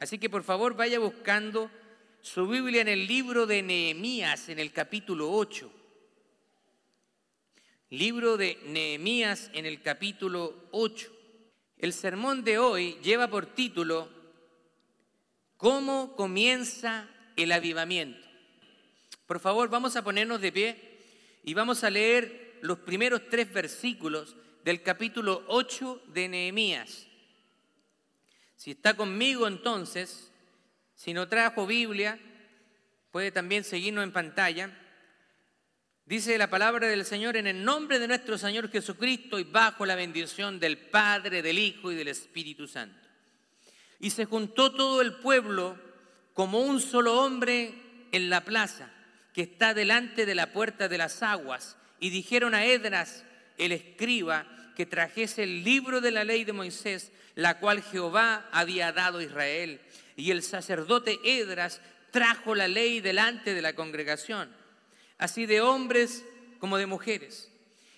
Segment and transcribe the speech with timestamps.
[0.00, 1.70] Así que por favor vaya buscando
[2.22, 5.70] su Biblia en el libro de Nehemías, en el capítulo 8.
[7.90, 11.12] Libro de Nehemías en el capítulo 8.
[11.76, 14.08] El sermón de hoy lleva por título
[15.58, 17.06] ¿Cómo comienza
[17.36, 18.26] el avivamiento?
[19.26, 20.98] Por favor, vamos a ponernos de pie
[21.44, 27.09] y vamos a leer los primeros tres versículos del capítulo 8 de Nehemías.
[28.60, 30.30] Si está conmigo entonces,
[30.94, 32.18] si no trajo Biblia,
[33.10, 34.70] puede también seguirnos en pantalla.
[36.04, 39.94] Dice la palabra del Señor en el nombre de nuestro Señor Jesucristo y bajo la
[39.94, 43.08] bendición del Padre, del Hijo y del Espíritu Santo.
[43.98, 45.78] Y se juntó todo el pueblo
[46.34, 47.72] como un solo hombre
[48.12, 48.92] en la plaza
[49.32, 53.24] que está delante de la puerta de las aguas y dijeron a Edras,
[53.56, 54.44] el escriba,
[54.80, 59.22] que trajese el libro de la ley de Moisés, la cual Jehová había dado a
[59.22, 59.78] Israel.
[60.16, 64.48] Y el sacerdote Edras trajo la ley delante de la congregación,
[65.18, 66.24] así de hombres
[66.60, 67.52] como de mujeres,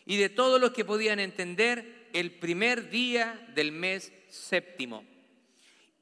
[0.07, 5.05] y de todos los que podían entender el primer día del mes séptimo.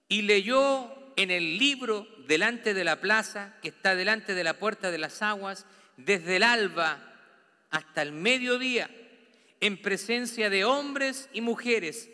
[0.09, 4.91] Y leyó en el libro delante de la plaza, que está delante de la puerta
[4.91, 5.67] de las aguas,
[5.99, 7.07] desde el alba
[7.69, 8.89] hasta el mediodía,
[9.61, 12.11] en presencia de hombres y mujeres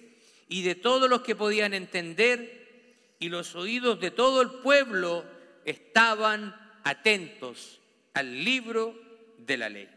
[0.49, 5.25] y de todos los que podían entender, y los oídos de todo el pueblo
[5.65, 7.81] estaban atentos
[8.15, 8.95] al libro
[9.39, 9.89] de la ley.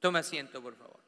[0.00, 0.98] Toma asiento, por favor.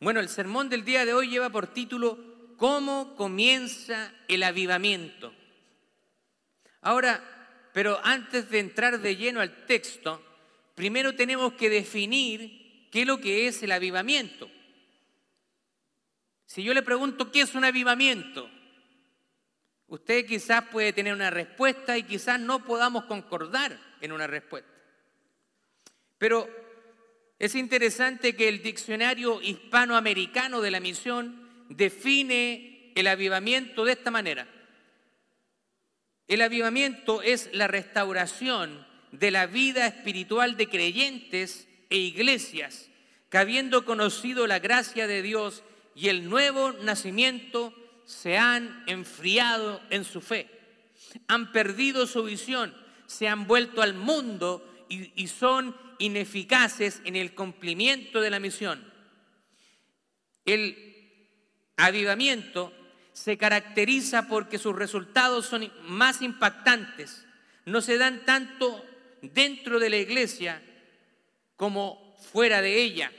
[0.00, 2.18] Bueno, el sermón del día de hoy lleva por título
[2.56, 5.32] ¿Cómo comienza el avivamiento?
[6.82, 7.37] Ahora,
[7.78, 10.20] pero antes de entrar de lleno al texto,
[10.74, 14.50] primero tenemos que definir qué es lo que es el avivamiento.
[16.44, 18.50] Si yo le pregunto qué es un avivamiento,
[19.86, 24.72] usted quizás puede tener una respuesta y quizás no podamos concordar en una respuesta.
[26.18, 26.50] Pero
[27.38, 34.57] es interesante que el diccionario hispanoamericano de la misión define el avivamiento de esta manera.
[36.28, 42.90] El avivamiento es la restauración de la vida espiritual de creyentes e iglesias
[43.30, 45.62] que habiendo conocido la gracia de Dios
[45.94, 47.74] y el nuevo nacimiento,
[48.06, 50.48] se han enfriado en su fe,
[51.26, 52.74] han perdido su visión,
[53.06, 58.90] se han vuelto al mundo y, y son ineficaces en el cumplimiento de la misión.
[60.46, 60.96] El
[61.76, 62.72] avivamiento
[63.18, 67.26] se caracteriza porque sus resultados son más impactantes,
[67.64, 68.84] no se dan tanto
[69.22, 70.62] dentro de la iglesia
[71.56, 73.10] como fuera de ella.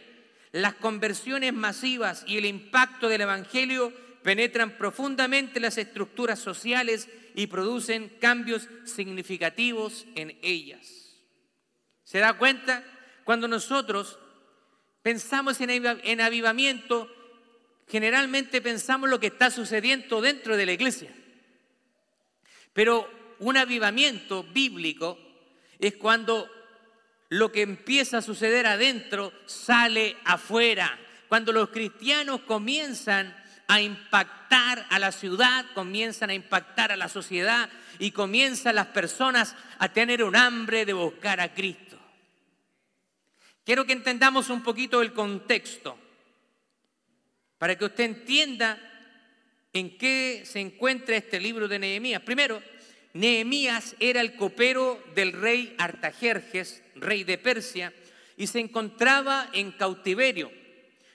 [0.54, 3.94] Las conversiones masivas y el impacto del Evangelio
[4.24, 11.18] penetran profundamente las estructuras sociales y producen cambios significativos en ellas.
[12.06, 12.86] ¿Se da cuenta?
[13.26, 14.18] Cuando nosotros
[15.04, 17.12] pensamos en avivamiento,
[17.90, 21.12] generalmente pensamos lo que está sucediendo dentro de la iglesia.
[22.74, 25.18] Pero un avivamiento bíblico
[25.80, 26.50] es cuando
[27.30, 31.00] lo que empieza a suceder adentro sale afuera.
[31.28, 33.36] Cuando los cristianos comienzan
[33.68, 39.56] a impactar a la ciudad, comienzan a impactar a la sociedad y comienzan las personas
[39.78, 41.98] a tener un hambre de buscar a Cristo.
[43.64, 45.98] Quiero que entendamos un poquito el contexto
[47.60, 48.80] para que usted entienda
[49.74, 52.24] en qué se encuentra este libro de Nehemías.
[52.24, 52.64] Primero,
[53.14, 57.94] Nehemías era el copero del rey Artajerjes, rey de Persia,
[58.38, 60.52] y se encontraba en cautiverio,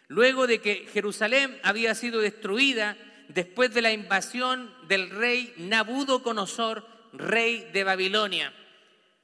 [0.09, 2.97] luego de que Jerusalén había sido destruida
[3.29, 8.53] después de la invasión del rey Nabucodonosor, rey de Babilonia.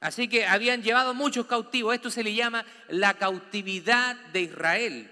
[0.01, 1.95] Así que habían llevado muchos cautivos.
[1.95, 5.11] Esto se le llama la cautividad de Israel.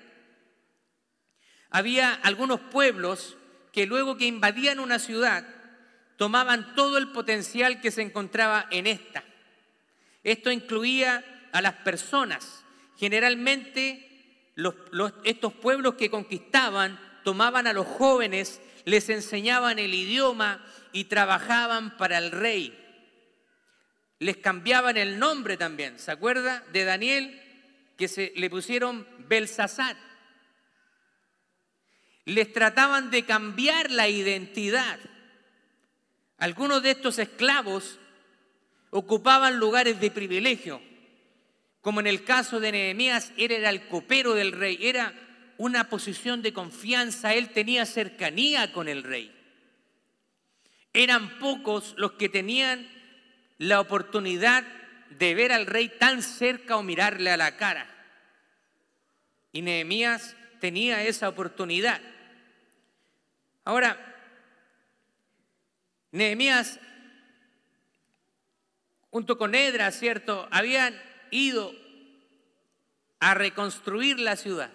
[1.71, 3.37] Había algunos pueblos
[3.73, 5.47] que luego que invadían una ciudad,
[6.17, 9.23] tomaban todo el potencial que se encontraba en esta.
[10.25, 12.65] Esto incluía a las personas.
[12.97, 14.05] Generalmente
[15.25, 22.19] estos pueblos que conquistaban tomaban a los jóvenes, les enseñaban el idioma y trabajaban para
[22.19, 22.77] el rey
[24.19, 25.99] les cambiaban el nombre también.
[25.99, 27.41] ¿Se acuerda de Daniel
[27.97, 29.97] que se le pusieron Belsasar?
[32.29, 34.99] Les trataban de cambiar la identidad.
[36.37, 37.99] Algunos de estos esclavos
[38.91, 40.83] ocupaban lugares de privilegio,
[41.81, 45.15] como en el caso de Nehemías, era el copero del rey, era
[45.57, 49.35] una posición de confianza, él tenía cercanía con el rey.
[50.93, 52.91] Eran pocos los que tenían
[53.57, 54.65] la oportunidad
[55.19, 57.87] de ver al rey tan cerca o mirarle a la cara.
[59.51, 62.03] Y Nehemías tenía esa oportunidad.
[63.69, 63.99] Ahora,
[66.11, 66.81] Nehemías,
[69.11, 70.49] junto con Edra, ¿cierto?
[70.51, 70.99] Habían
[71.31, 71.75] ido
[73.21, 74.73] a reconstruir la ciudad.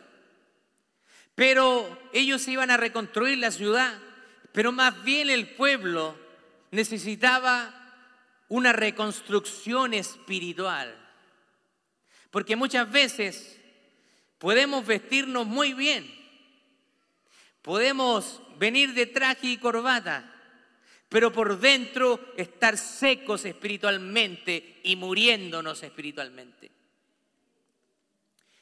[1.34, 3.98] Pero ellos iban a reconstruir la ciudad,
[4.52, 6.16] pero más bien el pueblo
[6.70, 7.74] necesitaba
[8.48, 10.96] una reconstrucción espiritual.
[12.30, 13.60] Porque muchas veces
[14.38, 16.14] podemos vestirnos muy bien,
[17.64, 20.24] podemos venir de traje y corbata,
[21.10, 26.72] pero por dentro estar secos espiritualmente y muriéndonos espiritualmente.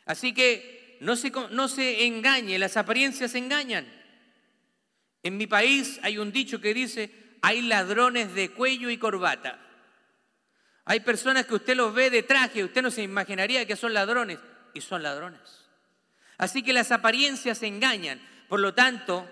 [0.08, 3.86] Así que no se, no se engañe, las apariencias engañan.
[5.22, 7.12] En mi país hay un dicho que dice,
[7.44, 9.60] hay ladrones de cuello y corbata.
[10.86, 14.40] Hay personas que usted los ve de traje, usted no se imaginaría que son ladrones,
[14.74, 15.42] y son ladrones.
[16.40, 18.20] Así que las apariencias engañan.
[18.50, 19.30] Por lo tanto,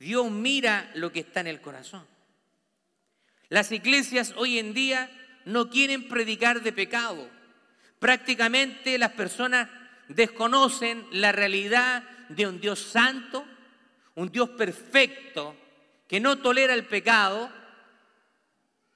[0.00, 2.04] Dios mira lo que está en el corazón.
[3.50, 5.10] Las iglesias hoy en día
[5.44, 7.28] no quieren predicar de pecado.
[7.98, 9.68] Prácticamente las personas
[10.08, 13.44] desconocen la realidad de un Dios santo,
[14.14, 15.54] un Dios perfecto,
[16.08, 17.52] que no tolera el pecado,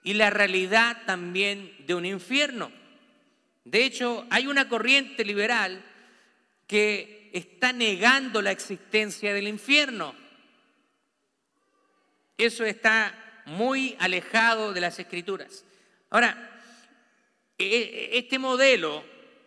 [0.03, 2.71] y la realidad también de un infierno.
[3.65, 5.83] De hecho, hay una corriente liberal
[6.67, 10.24] que está negando la existencia del infierno.
[12.37, 15.65] Eso está muy alejado de las escrituras.
[16.11, 16.51] Ahora,
[17.59, 19.05] e, e, este modelo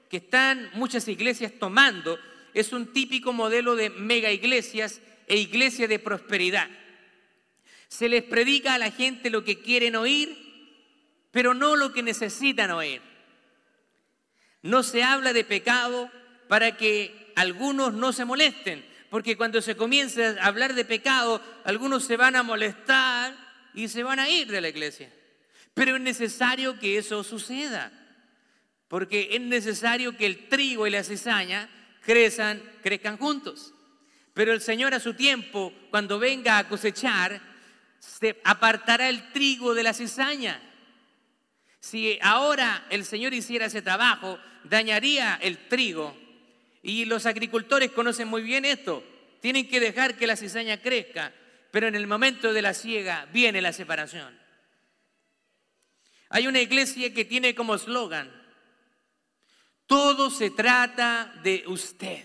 [0.09, 2.17] que están muchas iglesias tomando
[2.53, 6.69] es un típico modelo de mega iglesias e iglesias de prosperidad.
[7.89, 10.35] Se les predica a la gente lo que quieren oír,
[11.31, 13.01] pero no lo que necesitan oír.
[14.61, 16.09] No se habla de pecado
[16.47, 22.03] para que algunos no se molesten, porque cuando se comienza a hablar de pecado, algunos
[22.03, 23.35] se van a molestar
[23.73, 25.11] y se van a ir de la iglesia.
[25.73, 27.91] Pero es necesario que eso suceda,
[28.87, 31.69] porque es necesario que el trigo y la cizaña
[32.01, 33.73] crezcan, crezcan juntos.
[34.33, 37.41] Pero el Señor a su tiempo, cuando venga a cosechar,
[37.99, 40.61] se apartará el trigo de la cizaña.
[41.79, 46.26] Si ahora el Señor hiciera ese trabajo, dañaría el trigo
[46.87, 49.03] y los agricultores conocen muy bien esto.
[49.41, 51.33] Tienen que dejar que la cizaña crezca,
[51.69, 54.39] pero en el momento de la siega viene la separación.
[56.29, 58.31] Hay una iglesia que tiene como eslogan,
[59.85, 62.23] todo se trata de usted.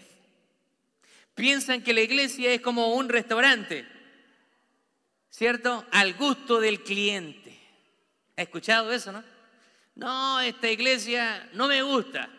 [1.35, 3.85] Piensan que la iglesia es como un restaurante,
[5.29, 5.85] ¿cierto?
[5.91, 7.59] Al gusto del cliente.
[8.37, 9.25] ¿Ha escuchado eso, no?
[9.97, 12.31] No, esta iglesia no me gusta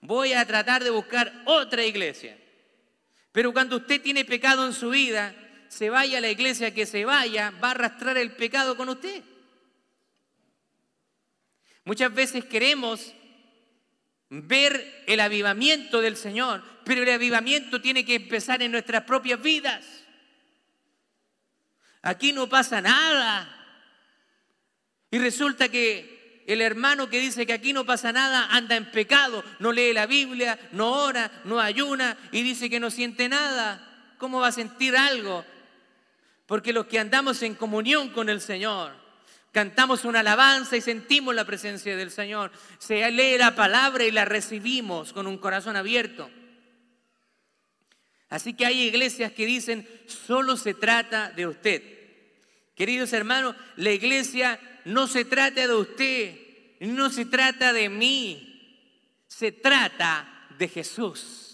[0.00, 2.36] voy a tratar de buscar otra iglesia.
[3.32, 5.34] Pero cuando usted tiene pecado en su vida,
[5.68, 9.22] se vaya a la iglesia que se vaya, va a arrastrar el pecado con usted.
[11.84, 13.14] Muchas veces queremos
[14.28, 19.84] ver el avivamiento del Señor, pero el avivamiento tiene que empezar en nuestras propias vidas.
[22.02, 23.56] Aquí no pasa nada.
[25.10, 29.44] Y resulta que el hermano que dice que aquí no pasa nada anda en pecado,
[29.58, 34.14] no lee la Biblia, no ora, no ayuna y dice que no siente nada.
[34.18, 35.44] ¿Cómo va a sentir algo?
[36.46, 38.92] Porque los que andamos en comunión con el Señor,
[39.52, 44.24] cantamos una alabanza y sentimos la presencia del Señor, se lee la palabra y la
[44.24, 46.30] recibimos con un corazón abierto.
[48.28, 51.82] Así que hay iglesias que dicen, solo se trata de usted.
[52.76, 56.34] Queridos hermanos, la iglesia no se trata de usted,
[56.80, 61.50] no se trata de mí, se trata de Jesús.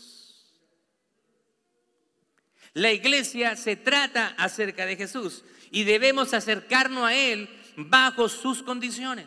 [2.74, 9.26] La iglesia se trata acerca de Jesús y debemos acercarnos a Él bajo sus condiciones.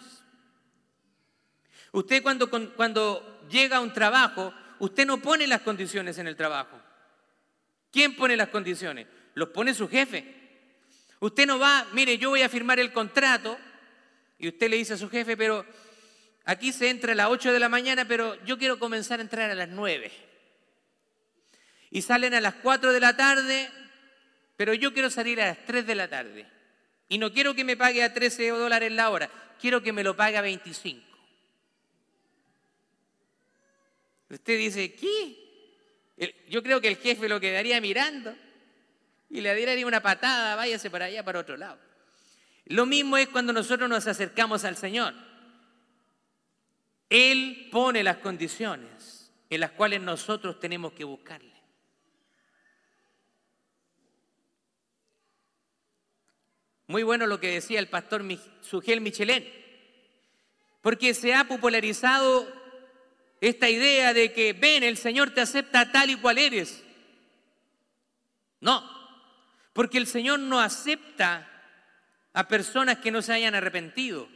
[1.92, 6.80] Usted cuando, cuando llega a un trabajo, usted no pone las condiciones en el trabajo.
[7.92, 9.08] ¿Quién pone las condiciones?
[9.34, 10.36] Los pone su jefe.
[11.20, 13.58] Usted no va, mire, yo voy a firmar el contrato
[14.40, 15.66] y usted le dice a su jefe, pero
[16.46, 19.52] aquí se entra a las 8 de la mañana, pero yo quiero comenzar a entrar
[19.52, 20.12] a las 9.
[21.92, 23.70] Y salen a las 4 de la tarde,
[24.56, 26.48] pero yo quiero salir a las 3 de la tarde.
[27.10, 29.30] Y no quiero que me pague a 13 dólares la hora,
[29.60, 31.06] quiero que me lo pague a 25.
[34.30, 35.46] Usted dice, ¿qué?
[36.50, 38.36] yo creo que el jefe lo quedaría mirando
[39.30, 41.89] y le daría una patada, váyase para allá, para otro lado.
[42.70, 45.16] Lo mismo es cuando nosotros nos acercamos al Señor.
[47.10, 51.52] Él pone las condiciones en las cuales nosotros tenemos que buscarle.
[56.86, 58.24] Muy bueno lo que decía el pastor
[58.62, 59.52] Sugel Michelén,
[60.82, 62.48] porque se ha popularizado
[63.42, 66.84] esta idea de que, ven, el Señor te acepta tal y cual eres.
[68.60, 68.88] No,
[69.74, 71.49] porque el Señor no acepta
[72.34, 74.28] a personas que no se hayan arrepentido.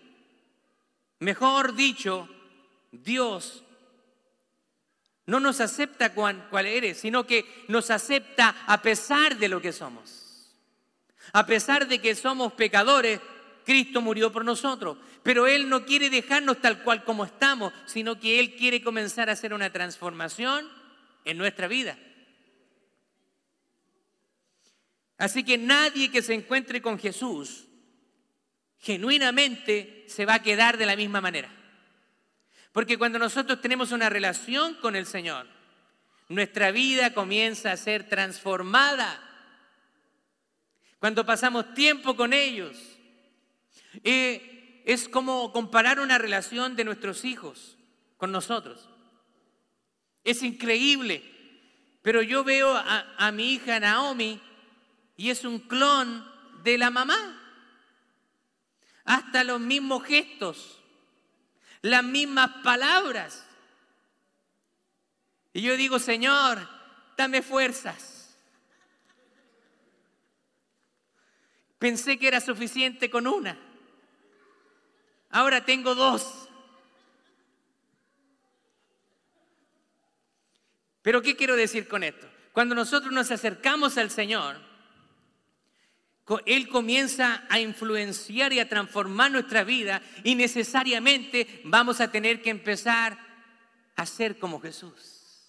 [1.19, 2.27] Mejor dicho,
[2.91, 3.63] Dios
[5.25, 10.53] no nos acepta cual, eres, sino que nos acepta a pesar de lo que somos.
[11.31, 13.21] A pesar de que somos pecadores,
[13.65, 14.97] Cristo murió por nosotros.
[15.23, 19.33] Pero Él no quiere dejarnos tal cual como estamos, sino que Él quiere comenzar a
[19.33, 20.67] hacer una transformación
[21.23, 21.97] en nuestra vida.
[25.17, 27.67] Así que nadie que se encuentre con Jesús
[28.83, 31.49] genuinamente se va a quedar de la misma manera.
[32.73, 35.47] Porque cuando nosotros tenemos una relación con el Señor,
[36.27, 39.21] nuestra vida comienza a ser transformada
[40.99, 42.77] cuando pasamos tiempo con ellos.
[44.03, 47.77] Eh, es como comparar una relación de nuestros hijos
[48.17, 48.89] con nosotros.
[50.25, 51.23] Es increíble,
[52.01, 54.41] pero yo veo a, a mi hija Naomi
[55.15, 56.25] y es un clon
[56.63, 57.42] de la mamá.
[59.05, 60.81] Hasta los mismos gestos,
[61.81, 63.45] las mismas palabras.
[65.53, 66.67] Y yo digo, Señor,
[67.17, 68.13] dame fuerzas
[71.83, 73.57] Pensé que era suficiente con una.
[75.31, 76.47] Ahora tengo dos.
[81.01, 82.25] Pero ¿qué quiero decir con esto?
[82.53, 84.61] Cuando nosotros nos acercamos al Señor,
[86.45, 92.49] Él comienza a influenciar y a transformar nuestra vida y necesariamente vamos a tener que
[92.49, 93.17] empezar
[93.95, 95.45] a ser como Jesús,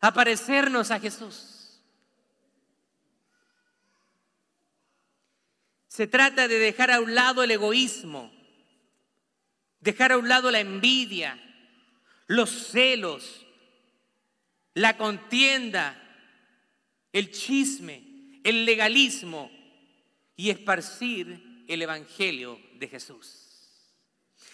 [0.00, 1.80] a parecernos a Jesús.
[5.88, 8.32] Se trata de dejar a un lado el egoísmo,
[9.80, 11.42] dejar a un lado la envidia,
[12.28, 13.44] los celos,
[14.74, 16.00] la contienda,
[17.12, 18.07] el chisme,
[18.48, 19.50] el legalismo
[20.34, 23.44] y esparcir el Evangelio de Jesús.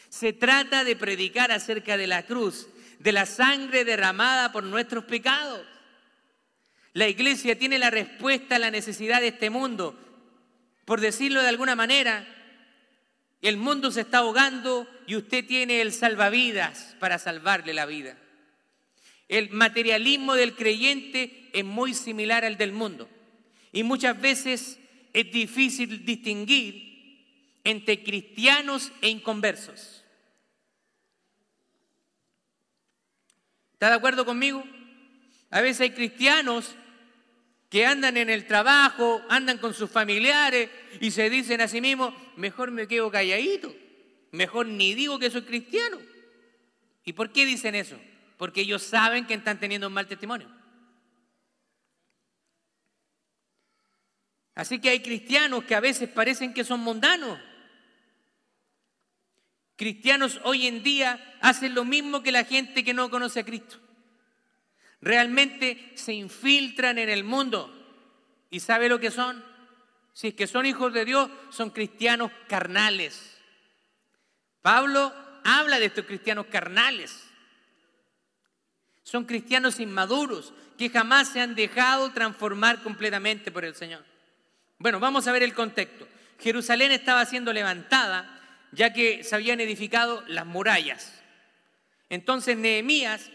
[0.09, 2.67] Se trata de predicar acerca de la cruz,
[2.99, 5.65] de la sangre derramada por nuestros pecados.
[6.93, 9.97] La iglesia tiene la respuesta a la necesidad de este mundo,
[10.85, 12.27] por decirlo de alguna manera,
[13.43, 18.19] el mundo se está ahogando y usted tiene el salvavidas para salvarle la vida.
[19.29, 23.09] El materialismo del creyente es muy similar al del mundo
[23.75, 24.79] y muchas veces
[25.13, 30.05] es difícil distinguir entre cristianos e inconversos.
[33.73, 34.65] ¿Está de acuerdo conmigo?
[35.51, 36.77] A veces hay cristianos
[37.69, 42.15] que andan en el trabajo, andan con sus familiares y se dicen a sí mismos,
[42.37, 43.75] mejor me quedo calladito,
[44.31, 45.99] mejor ni digo que soy cristiano.
[47.05, 47.99] ¿Y por qué dicen eso?
[48.37, 50.49] Porque ellos saben que están teniendo un mal testimonio.
[54.55, 57.39] Así que hay cristianos que a veces parecen que son mundanos.
[59.77, 63.81] Cristianos hoy en día hacen lo mismo que la gente que no conoce a Cristo
[65.05, 67.71] realmente se infiltran en el mundo.
[68.51, 69.45] ¿Y sabe lo que son?
[70.15, 73.37] Si es que son hijos de Dios, son cristianos carnales.
[74.63, 75.13] Pablo
[75.45, 77.23] habla de estos cristianos carnales.
[79.03, 84.14] Son cristianos inmaduros que jamás se han dejado transformar completamente por el Señor.
[84.85, 86.07] Bueno, vamos a ver el contexto.
[86.39, 88.39] Jerusalén estaba siendo levantada
[88.71, 91.23] ya que se habían edificado las murallas.
[92.11, 93.31] Entonces Nehemías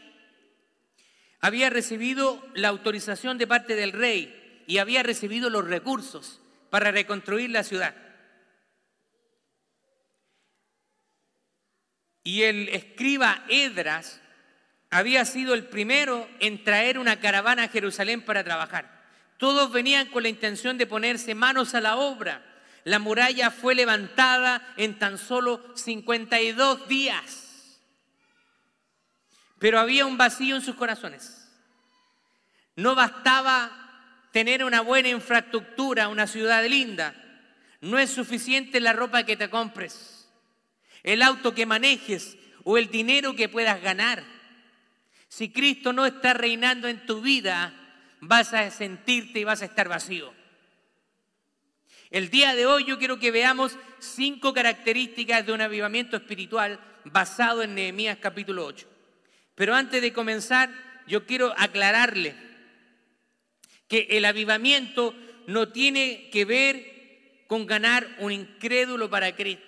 [1.40, 6.40] había recibido la autorización de parte del rey y había recibido los recursos
[6.70, 7.96] para reconstruir la ciudad.
[12.24, 14.22] Y el escriba Edras
[14.92, 18.99] había sido el primero en traer una caravana a Jerusalén para trabajar.
[19.40, 22.44] Todos venían con la intención de ponerse manos a la obra.
[22.84, 27.80] La muralla fue levantada en tan solo 52 días.
[29.58, 31.50] Pero había un vacío en sus corazones.
[32.76, 33.72] No bastaba
[34.34, 37.16] tener una buena infraestructura, una ciudad linda.
[37.80, 40.28] No es suficiente la ropa que te compres,
[41.02, 44.22] el auto que manejes o el dinero que puedas ganar.
[45.30, 47.79] Si Cristo no está reinando en tu vida,
[48.22, 50.34] vas a sentirte y vas a estar vacío.
[52.10, 57.62] El día de hoy yo quiero que veamos cinco características de un avivamiento espiritual basado
[57.62, 58.88] en Nehemías capítulo 8.
[59.56, 60.70] Pero antes de comenzar,
[61.08, 62.36] yo quiero aclararle
[63.88, 65.14] que el avivamiento
[65.48, 69.66] no tiene que ver con ganar un incrédulo para Cristo,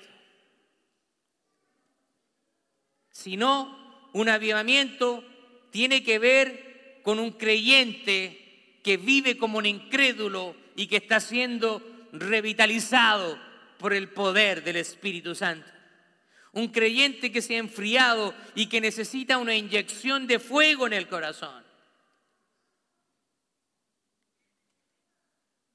[3.11, 5.23] sino un avivamiento
[5.71, 8.40] tiene que ver con un creyente
[8.83, 13.39] que vive como un incrédulo y que está siendo revitalizado
[13.77, 15.69] por el poder del Espíritu Santo.
[16.53, 21.07] Un creyente que se ha enfriado y que necesita una inyección de fuego en el
[21.07, 21.63] corazón.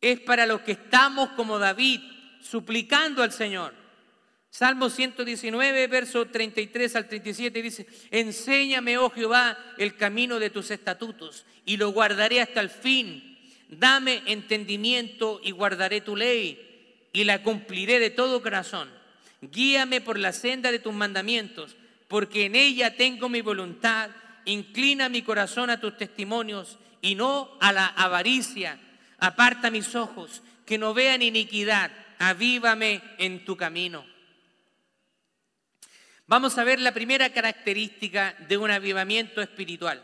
[0.00, 2.00] Es para los que estamos como David,
[2.40, 3.85] suplicando al Señor.
[4.50, 11.44] Salmo 119, verso 33 al 37 dice, enséñame, oh Jehová, el camino de tus estatutos
[11.66, 13.36] y lo guardaré hasta el fin.
[13.68, 16.66] Dame entendimiento y guardaré tu ley
[17.12, 18.88] y la cumpliré de todo corazón.
[19.40, 21.76] Guíame por la senda de tus mandamientos,
[22.08, 24.10] porque en ella tengo mi voluntad.
[24.44, 28.78] Inclina mi corazón a tus testimonios y no a la avaricia.
[29.18, 31.90] Aparta mis ojos, que no vean iniquidad.
[32.18, 34.15] Avívame en tu camino.
[36.26, 40.02] Vamos a ver la primera característica de un avivamiento espiritual.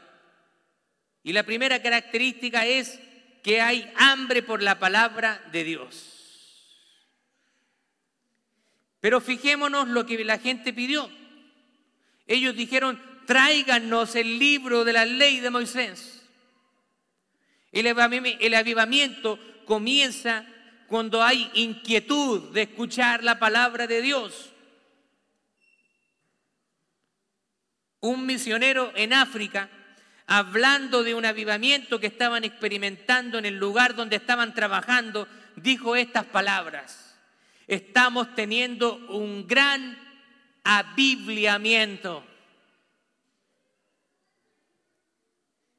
[1.25, 3.01] Y la primera característica es
[3.43, 6.13] que hay hambre por la palabra de Dios.
[9.01, 11.11] Pero fijémonos lo que la gente pidió.
[12.27, 16.23] Ellos dijeron, tráiganos el libro de la ley de Moisés.
[17.73, 20.47] El avivamiento comienza
[20.87, 24.52] cuando hay inquietud de escuchar la palabra de Dios.
[28.03, 29.69] Un misionero en África,
[30.27, 36.27] hablando de un avivamiento que estaban experimentando en el lugar donde estaban trabajando, dijo estas
[36.27, 37.13] palabras
[37.67, 39.99] estamos teniendo un gran
[40.63, 42.23] abibliamiento.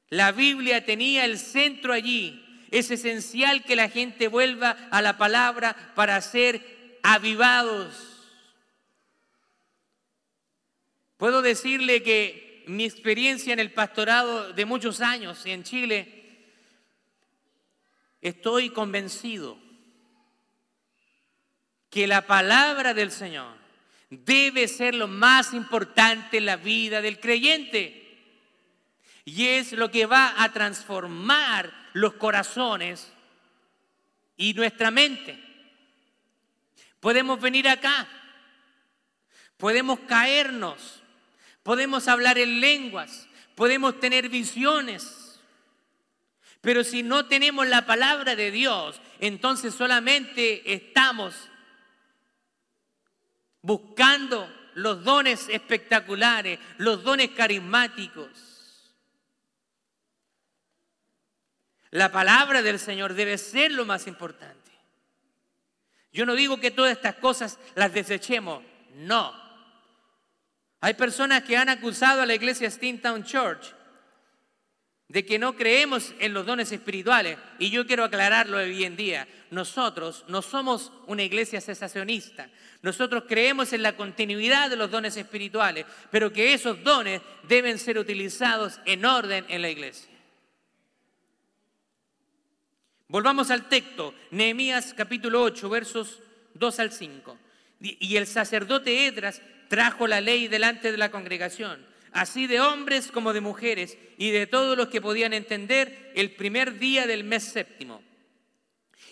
[0.10, 2.40] La Biblia tenía el centro allí.
[2.72, 8.13] Es esencial que la gente vuelva a la palabra para ser avivados.
[11.24, 16.52] Puedo decirle que mi experiencia en el pastorado de muchos años en Chile,
[18.20, 19.58] estoy convencido
[21.90, 23.56] que la palabra del Señor
[24.10, 28.20] debe ser lo más importante en la vida del creyente.
[29.24, 33.14] Y es lo que va a transformar los corazones
[34.36, 35.42] y nuestra mente.
[37.00, 38.10] Podemos venir acá,
[39.56, 41.00] podemos caernos,
[41.64, 45.42] podemos hablar en lenguas, podemos tener visiones.
[46.62, 51.50] Pero si no tenemos la palabra de Dios, entonces solamente estamos
[53.62, 58.30] buscando los dones espectaculares, los dones carismáticos.
[61.92, 64.72] La palabra del Señor debe ser lo más importante.
[66.12, 68.64] Yo no digo que todas estas cosas las desechemos,
[68.96, 69.43] no.
[70.84, 73.74] Hay personas que han acusado a la iglesia Steamtown Church
[75.08, 77.38] de que no creemos en los dones espirituales.
[77.58, 79.26] Y yo quiero aclararlo hoy en día.
[79.50, 82.50] Nosotros no somos una iglesia cesacionista.
[82.82, 87.98] Nosotros creemos en la continuidad de los dones espirituales, pero que esos dones deben ser
[87.98, 90.12] utilizados en orden en la iglesia.
[93.08, 96.20] Volvamos al texto, Nehemías capítulo 8, versos
[96.56, 97.38] 2 al 5.
[97.84, 103.34] Y el sacerdote Edras trajo la ley delante de la congregación, así de hombres como
[103.34, 108.02] de mujeres, y de todos los que podían entender, el primer día del mes séptimo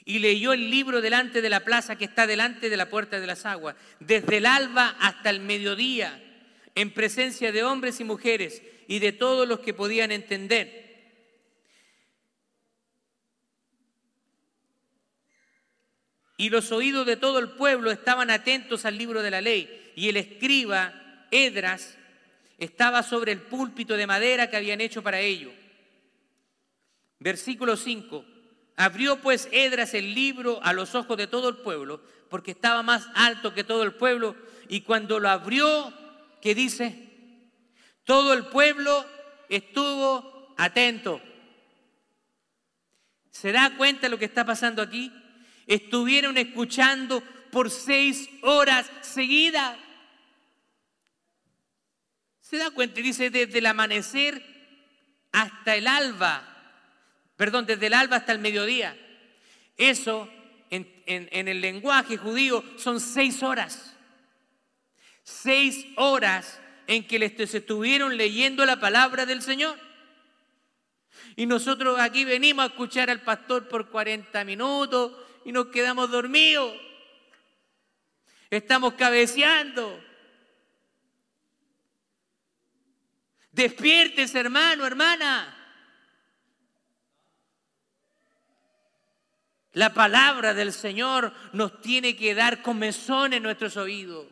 [0.05, 3.27] y leyó el libro delante de la plaza que está delante de la puerta de
[3.27, 6.21] las aguas, desde el alba hasta el mediodía,
[6.75, 10.90] en presencia de hombres y mujeres y de todos los que podían entender.
[16.41, 20.10] Y los oídos de todo el pueblo estaban atentos al libro de la ley, y
[20.10, 20.91] el escriba
[21.30, 21.99] Edras
[22.58, 25.51] estaba sobre el púlpito de madera que habían hecho para ello.
[27.19, 28.25] Versículo 5.
[28.75, 33.08] Abrió pues Edras el libro a los ojos de todo el pueblo, porque estaba más
[33.13, 34.36] alto que todo el pueblo,
[34.67, 35.93] y cuando lo abrió,
[36.41, 37.08] ¿qué dice?
[38.04, 39.06] Todo el pueblo
[39.47, 41.21] estuvo atento.
[43.30, 45.12] ¿Se da cuenta de lo que está pasando aquí?
[45.67, 49.78] Estuvieron escuchando por seis horas seguidas.
[52.39, 53.02] ¿Se da cuenta?
[53.02, 54.43] Dice, desde el amanecer
[55.32, 56.43] hasta el alba,
[57.36, 58.97] perdón, desde el alba hasta el mediodía.
[59.78, 60.30] Eso
[60.69, 63.95] en, en el lenguaje judío son seis horas.
[65.24, 69.78] Seis horas en que les estuvieron leyendo la palabra del Señor.
[71.36, 75.13] Y nosotros aquí venimos a escuchar al pastor por 40 minutos
[75.45, 76.73] y nos quedamos dormidos.
[78.49, 80.04] Estamos cabeceando.
[83.51, 85.58] Despiertes, hermano, hermana.
[89.73, 94.27] La palabra del Señor nos tiene que dar comezón en nuestros oídos.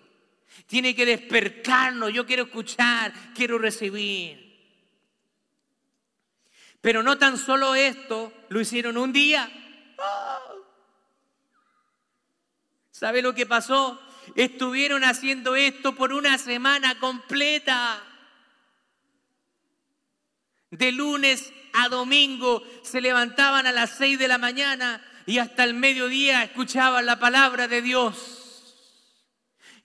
[0.67, 2.12] Tiene que despertarnos.
[2.12, 4.50] Yo quiero escuchar, quiero recibir.
[6.82, 9.50] Pero no tan solo esto, lo hicieron un día.
[13.00, 13.98] ¿Sabe lo que pasó?
[14.36, 18.04] Estuvieron haciendo esto por una semana completa.
[20.70, 25.76] De lunes a domingo se levantaban a las seis de la mañana y hasta el
[25.76, 28.76] mediodía escuchaban la palabra de Dios.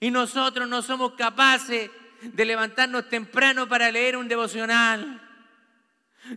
[0.01, 1.89] Y nosotros no somos capaces
[2.21, 5.21] de levantarnos temprano para leer un devocional.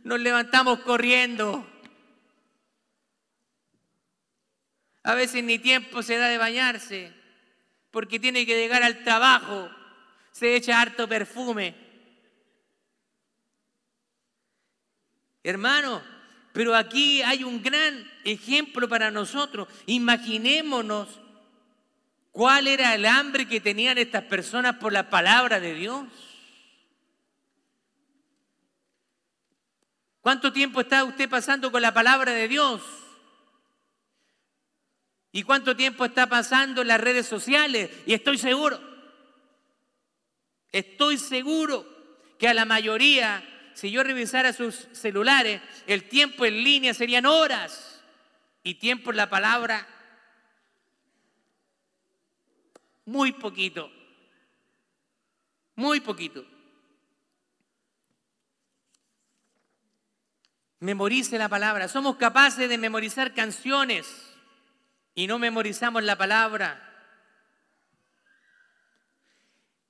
[0.05, 1.69] Nos levantamos corriendo.
[5.09, 7.11] A veces ni tiempo se da de bañarse
[7.91, 9.71] porque tiene que llegar al trabajo.
[10.33, 11.75] Se echa harto perfume.
[15.43, 16.03] Hermano,
[16.53, 19.67] pero aquí hay un gran ejemplo para nosotros.
[19.87, 21.09] Imaginémonos
[22.31, 26.07] cuál era el hambre que tenían estas personas por la palabra de Dios.
[30.21, 32.83] ¿Cuánto tiempo está usted pasando con la palabra de Dios?
[35.33, 37.91] ¿Y cuánto tiempo está pasando en las redes sociales?
[38.07, 38.81] Y estoy seguro,
[40.73, 41.87] estoy seguro
[42.39, 48.03] que a la mayoría, si yo revisara sus celulares, el tiempo en línea serían horas
[48.63, 49.87] y tiempo en la palabra
[53.05, 53.91] muy poquito,
[55.75, 56.45] muy poquito.
[60.81, 61.89] Memorice la palabra.
[61.89, 64.28] Somos capaces de memorizar canciones
[65.19, 66.81] y no memorizamos la palabra.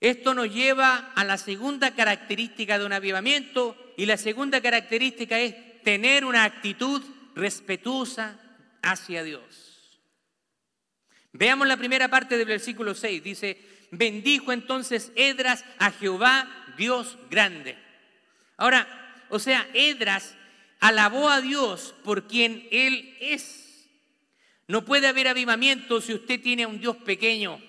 [0.00, 5.82] Esto nos lleva a la segunda característica de un avivamiento y la segunda característica es
[5.82, 7.02] tener una actitud
[7.34, 8.40] respetuosa
[8.80, 10.00] hacia Dios.
[11.32, 13.22] Veamos la primera parte del versículo 6.
[13.22, 13.60] Dice,
[13.90, 17.76] bendijo entonces Edras a Jehová, Dios grande.
[18.56, 18.88] Ahora,
[19.28, 20.34] o sea, Edras
[20.80, 23.67] alabó a Dios por quien Él es.
[24.68, 27.60] No puede haber avivamiento si usted tiene a un Dios pequeño,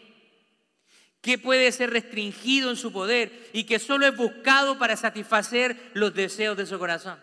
[1.21, 6.13] que puede ser restringido en su poder y que solo es buscado para satisfacer los
[6.13, 7.17] deseos de su corazón.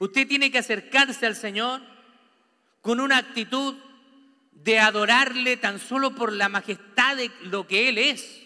[0.00, 1.80] Usted tiene que acercarse al Señor
[2.82, 3.76] con una actitud
[4.52, 8.42] de adorarle tan solo por la majestad de lo que Él es.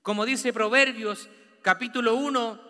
[0.00, 1.28] Como dice Proverbios
[1.62, 2.68] capítulo 1,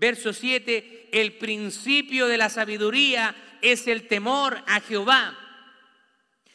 [0.00, 5.36] Verso 7, el principio de la sabiduría es el temor a Jehová.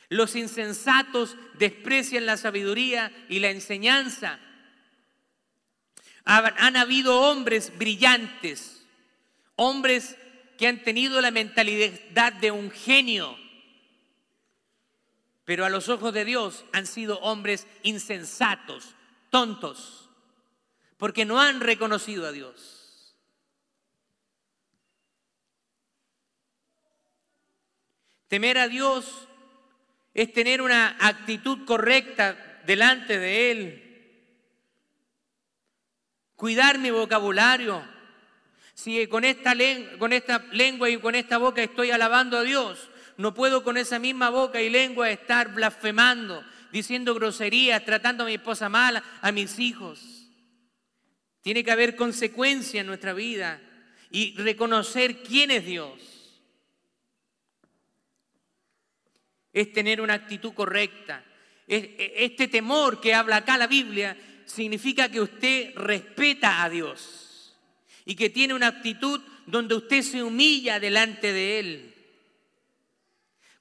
[0.10, 4.40] Los insensatos desprecian la sabiduría y la enseñanza.
[6.26, 8.84] Han habido hombres brillantes,
[9.56, 10.18] hombres
[10.58, 13.38] que han tenido la mentalidad de un genio,
[15.44, 18.96] pero a los ojos de Dios han sido hombres insensatos,
[19.30, 20.10] tontos,
[20.98, 22.75] porque no han reconocido a Dios.
[28.28, 29.28] Temer a Dios
[30.14, 33.82] es tener una actitud correcta delante de Él.
[36.36, 37.84] Cuidar mi vocabulario.
[38.74, 43.78] Si con esta, lengua y con esta boca estoy alabando a Dios, no puedo con
[43.78, 49.32] esa misma boca y lengua estar blasfemando, diciendo groserías, tratando a mi esposa mal, a
[49.32, 50.30] mis hijos.
[51.42, 53.62] Tiene que haber consecuencia en nuestra vida
[54.12, 56.15] y reconocer quién es Dios.
[59.56, 61.24] Es tener una actitud correcta.
[61.66, 64.16] E, este temor que habla acá la Biblia
[64.46, 67.56] significa que usted respeta a Dios
[68.04, 71.96] y que tiene una actitud donde usted se humilla delante de Él.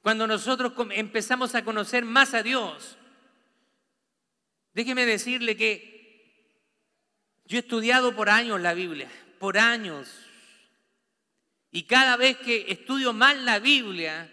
[0.02, 2.98] Cuando nosotros empezamos a conocer más a Dios,
[4.74, 5.94] déjeme decirle que
[7.44, 10.09] yo he estudiado por años la Biblia, por años.
[11.70, 14.28] Y cada vez que estudio más la Biblia,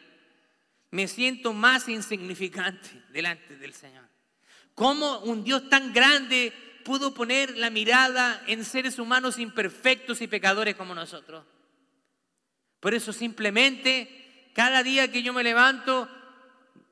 [0.91, 4.05] me siento más insignificante delante del Señor.
[4.75, 10.75] ¿Cómo un Dios tan grande pudo poner la mirada en seres humanos imperfectos y pecadores
[10.75, 11.45] como nosotros.
[12.79, 16.09] Por eso simplemente cada día que yo me levanto,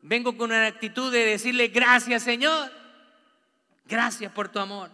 [0.01, 2.71] vengo con una actitud de decirle gracias Señor,
[3.85, 4.89] gracias por tu amor.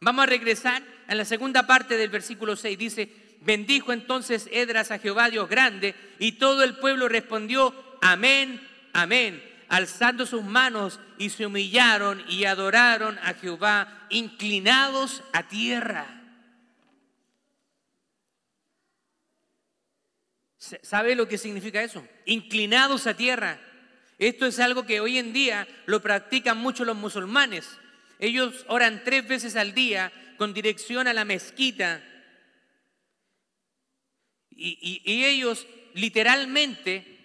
[0.00, 2.78] Vamos a regresar a la segunda parte del versículo 6.
[2.78, 8.60] Dice, bendijo entonces Edras a Jehová Dios grande y todo el pueblo respondió, amén,
[8.92, 16.20] amén, alzando sus manos y se humillaron y adoraron a Jehová, inclinados a tierra.
[20.82, 22.06] ¿Sabe lo que significa eso?
[22.26, 23.58] Inclinados a tierra.
[24.18, 27.78] Esto es algo que hoy en día lo practican mucho los musulmanes.
[28.18, 32.04] Ellos oran tres veces al día con dirección a la mezquita.
[34.50, 37.19] Y, ellos literalmente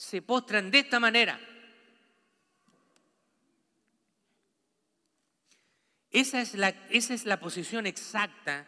[0.00, 1.38] se postran de esta manera.
[6.10, 6.54] Esa es,
[7.26, 8.66] la, posición exacta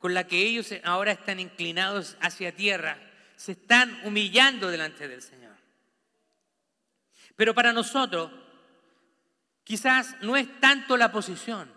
[0.00, 2.98] con la que ellos ahora están inclinados hacia tierra.
[3.36, 5.54] Se están humillando delante del Señor.
[7.36, 8.32] Pero para nosotros,
[9.62, 11.72] quizás no es tanto la posición,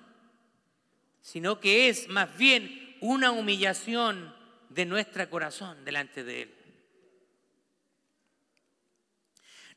[1.21, 4.35] sino que es más bien una humillación
[4.69, 6.64] de nuestro corazón delante de Él.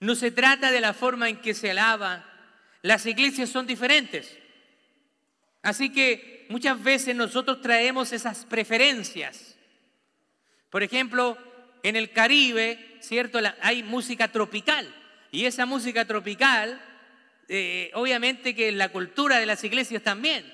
[0.01, 2.25] No se trata de la forma en que se alaba,
[2.83, 4.39] las iglesias son diferentes.
[5.63, 9.57] Así que muchas veces nosotros traemos esas preferencias.
[10.71, 11.37] Por ejemplo,
[11.83, 13.41] en el Caribe, ¿cierto?
[13.61, 14.95] Hay música tropical.
[15.31, 16.81] Y esa música tropical,
[17.49, 20.53] eh, obviamente que la cultura de las iglesias también.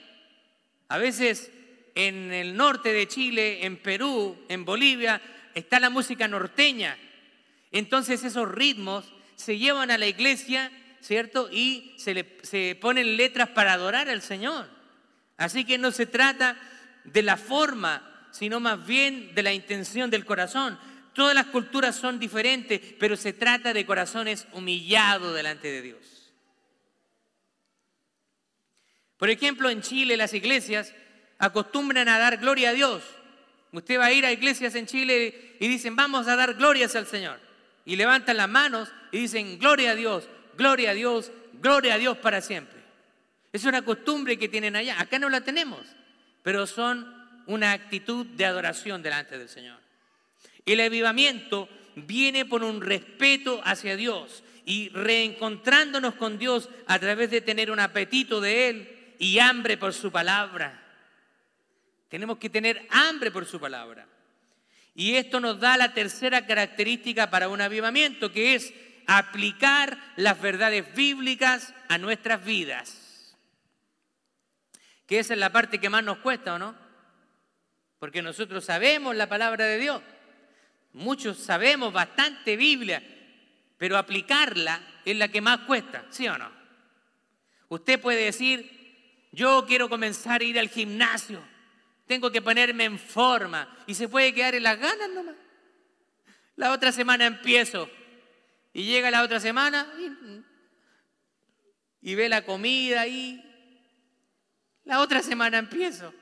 [0.89, 1.51] A veces
[1.95, 5.21] en el norte de Chile, en Perú, en Bolivia,
[5.55, 6.97] está la música norteña.
[7.71, 9.13] Entonces esos ritmos
[9.45, 11.51] se llevan a la iglesia, ¿cierto?
[11.53, 14.69] Y se, le, se ponen letras para adorar al Señor.
[15.37, 16.57] Así que no se trata
[17.05, 20.79] de la forma, sino más bien de la intención del corazón.
[21.13, 26.33] Todas las culturas son diferentes, pero se trata de corazones humillados delante de Dios.
[29.19, 30.95] Por ejemplo, en Chile las iglesias
[31.39, 33.03] acostumbran a dar gloria a Dios.
[33.73, 37.07] Usted va a ir a iglesias en Chile y dicen, vamos a dar glorias al
[37.07, 37.41] Señor.
[37.85, 42.19] Y levantan las manos y dicen, gloria a Dios, gloria a Dios, gloria a Dios
[42.19, 42.81] para siempre.
[43.53, 45.01] Es una costumbre que tienen allá.
[45.01, 45.87] Acá no la tenemos,
[46.43, 47.15] pero son
[47.47, 49.79] una actitud de adoración delante del Señor.
[50.67, 57.41] El avivamiento viene por un respeto hacia Dios y reencontrándonos con Dios a través de
[57.41, 60.83] tener un apetito de Él y hambre por su palabra.
[62.09, 64.09] Tenemos que tener hambre por su palabra.
[64.93, 68.75] Y esto nos da la tercera característica para un avivamiento, que es
[69.07, 73.37] aplicar las verdades bíblicas a nuestras vidas.
[75.07, 76.75] Que esa es la parte que más nos cuesta, ¿o no?
[77.99, 80.03] Porque nosotros sabemos la palabra de Dios.
[80.93, 83.03] Muchos sabemos bastante Biblia,
[83.77, 86.51] pero aplicarla es la que más cuesta, ¿sí o no?
[87.69, 91.43] Usted puede decir, yo quiero comenzar a ir al gimnasio,
[92.07, 95.35] tengo que ponerme en forma y se puede quedar en las ganas nomás.
[96.57, 97.91] La otra semana empiezo
[98.75, 100.11] y llega la otra semana y,
[102.11, 103.43] y ve la comida ahí.
[104.85, 106.13] La otra semana empiezo.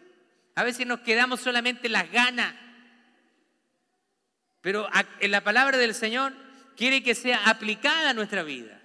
[0.55, 2.62] A veces nos quedamos solamente en las ganas
[4.62, 4.88] pero
[5.21, 6.33] en la palabra del Señor
[6.77, 8.81] quiere que sea aplicada a nuestra vida.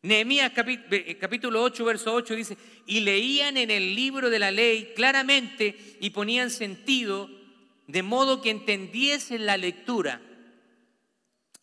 [0.00, 4.92] Nehemías eh, capítulo 8, verso 8 dice, y leían en el libro de la ley
[4.96, 7.30] claramente y ponían sentido
[7.86, 10.20] de modo que entendiesen la lectura.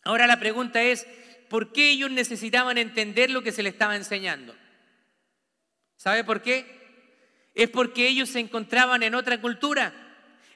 [0.02, 1.06] Ahora la pregunta es,
[1.48, 4.54] ¿por qué ellos necesitaban entender lo que se les estaba enseñando?
[5.96, 6.64] ¿Sabe por qué?
[7.54, 9.92] Es porque ellos se encontraban en otra cultura.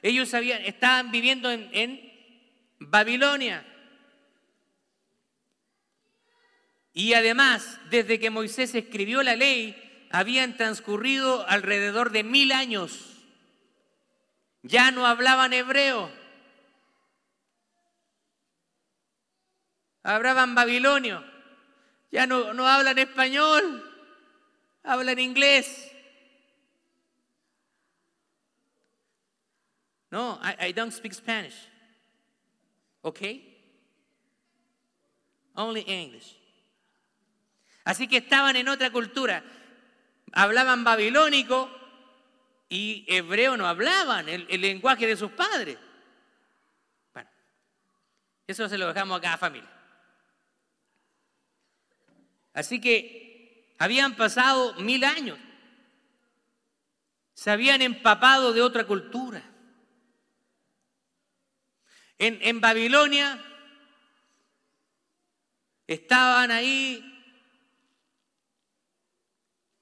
[0.01, 2.13] Ellos estaban viviendo en, en
[2.79, 3.65] Babilonia.
[6.93, 13.17] Y además, desde que Moisés escribió la ley, habían transcurrido alrededor de mil años.
[14.63, 16.09] Ya no hablaban hebreo.
[20.05, 21.23] Hablaban babilonio.
[22.11, 23.83] Ya no, no hablan español.
[24.83, 25.91] Hablan inglés.
[30.11, 31.55] No, I, I don't speak Spanish.
[33.01, 33.19] ¿Ok?
[35.55, 36.37] Only English.
[37.83, 39.43] Así que estaban en otra cultura.
[40.33, 41.69] Hablaban babilónico
[42.69, 45.77] y hebreo no hablaban, el, lenguaje de sus padres.
[47.11, 47.29] Bueno,
[48.45, 49.74] eso se lo dejamos a cada familia.
[52.55, 55.37] Así que habían pasado mil años.
[57.33, 59.43] se habían empapado de otra cultura.
[62.17, 63.43] En, Babilonia
[65.85, 67.03] estaban ahí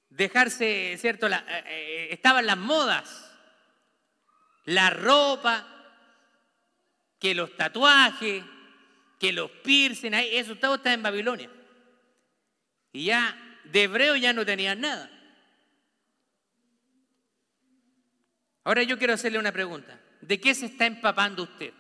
[0.10, 1.28] dejarse, ¿cierto?
[1.28, 3.32] Eh, eh, estaban las modas,
[4.66, 5.68] la ropa,
[7.20, 8.44] que los tatuajes,
[9.20, 11.52] que los piercing, eso todo en Babilonia.
[12.94, 15.10] Y ya de hebreo ya no tenían nada.
[18.64, 20.00] Ahora yo quiero hacerle una pregunta.
[20.22, 21.74] ¿De qué se está empapando usted?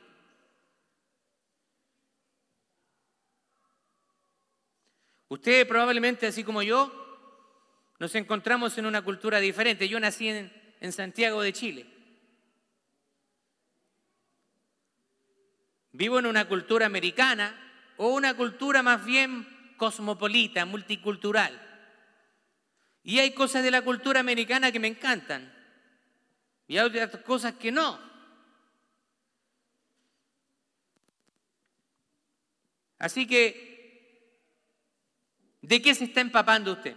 [5.29, 6.91] Usted probablemente, así como yo,
[7.99, 9.87] nos encontramos en una cultura diferente.
[9.87, 11.85] Yo nací en, en Santiago de Chile.
[15.91, 17.55] Vivo en una cultura americana
[17.97, 21.59] o una cultura más bien cosmopolita, multicultural.
[23.03, 25.53] Y hay cosas de la cultura americana que me encantan
[26.67, 27.99] y hay otras cosas que no.
[32.97, 34.39] Así que,
[35.61, 36.95] ¿de qué se está empapando usted?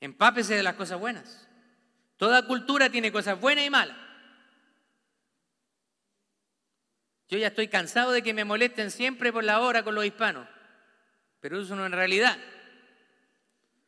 [0.00, 1.48] Empápese de las cosas buenas.
[2.18, 4.01] Toda cultura tiene cosas buenas y malas.
[7.32, 10.46] Yo ya estoy cansado de que me molesten siempre por la hora con los hispanos,
[11.40, 12.36] pero eso no es realidad.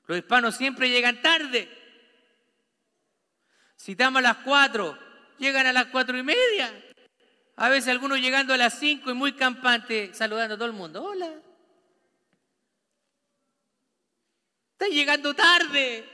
[0.07, 1.69] Los hispanos siempre llegan tarde.
[3.77, 4.99] Si estamos a las cuatro,
[5.37, 6.73] llegan a las cuatro y media.
[7.57, 11.05] A veces algunos llegando a las cinco y muy campante, saludando a todo el mundo.
[11.05, 11.31] Hola.
[14.73, 16.09] Están llegando tarde.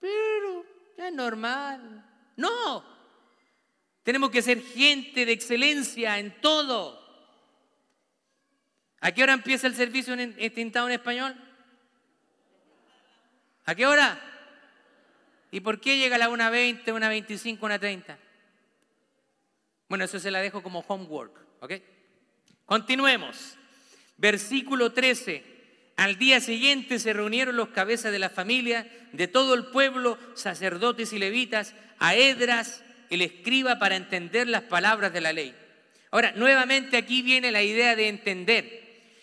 [0.00, 0.64] Pero
[0.96, 2.02] ya es normal.
[2.38, 2.82] No,
[4.02, 7.00] tenemos que ser gente de excelencia en todo.
[9.00, 11.34] ¿A qué hora empieza el servicio en tintado en español?
[13.64, 14.20] ¿A qué hora?
[15.50, 18.16] ¿Y por qué llega a la 1.20, 1.25, 1.30?
[19.88, 21.72] Bueno, eso se la dejo como homework, ¿ok?
[22.64, 23.56] Continuemos.
[24.16, 25.44] Versículo 13.
[25.96, 31.12] Al día siguiente se reunieron los cabezas de la familia, de todo el pueblo, sacerdotes
[31.12, 35.54] y levitas, a Edras, el escriba para entender las palabras de la ley.
[36.10, 38.82] Ahora, nuevamente aquí viene la idea de entender.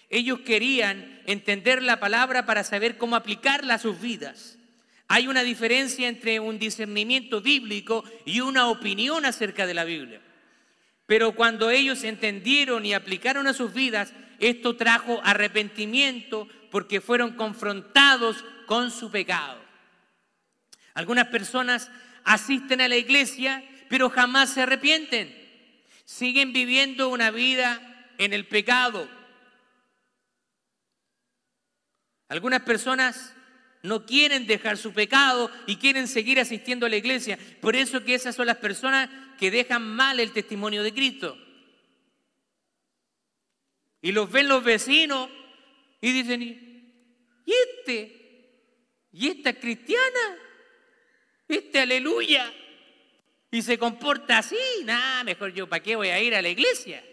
[0.10, 4.60] Ellos querían entender la palabra para saber cómo aplicarla a sus vidas.
[5.08, 10.22] Hay una diferencia entre un discernimiento bíblico y una opinión acerca de la Biblia.
[11.08, 18.46] Pero cuando ellos entendieron y aplicaron a sus vidas, esto trajo arrepentimiento porque fueron confrontados
[18.68, 19.60] con su pecado.
[20.94, 21.90] Algunas personas
[22.24, 25.36] asisten a la iglesia pero jamás se arrepienten.
[26.06, 29.10] Siguen viviendo una vida en el pecado.
[32.30, 33.34] Algunas personas
[33.82, 37.38] no quieren dejar su pecado y quieren seguir asistiendo a la iglesia.
[37.60, 41.38] Por eso que esas son las personas que dejan mal el testimonio de Cristo.
[44.02, 45.30] Y los ven los vecinos
[46.02, 48.20] y dicen, ¿y este?
[49.12, 50.38] ¿Y esta cristiana?
[51.48, 52.54] ¿Este aleluya?
[53.52, 57.04] Y se comporta así, nada, mejor yo, ¿para qué voy a ir a la iglesia?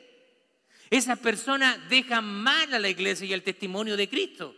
[0.90, 4.55] Esas personas dejan mal a la iglesia y el testimonio de Cristo.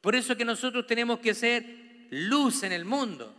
[0.00, 1.64] Por eso que nosotros tenemos que ser
[2.10, 3.34] luz en el mundo.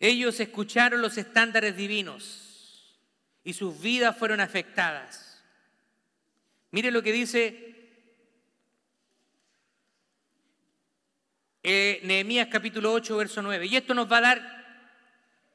[0.00, 3.00] Ellos escucharon los estándares divinos
[3.42, 5.42] y sus vidas fueron afectadas.
[6.72, 7.73] Mire lo que dice
[11.64, 13.66] eh, Nehemías capítulo 8, verso 9.
[13.66, 14.64] Y esto nos va a dar